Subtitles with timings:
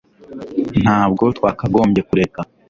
[0.81, 2.39] Ntabwo twakagombye kureka